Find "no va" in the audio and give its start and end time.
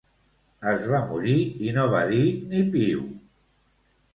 1.75-2.01